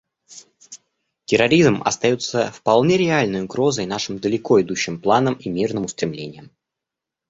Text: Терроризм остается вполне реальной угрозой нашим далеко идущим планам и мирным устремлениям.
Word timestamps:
Терроризм 1.25 1.83
остается 1.85 2.49
вполне 2.53 2.97
реальной 2.97 3.43
угрозой 3.43 3.85
нашим 3.85 4.17
далеко 4.17 4.59
идущим 4.59 4.99
планам 4.99 5.35
и 5.35 5.47
мирным 5.47 5.85
устремлениям. 5.85 6.49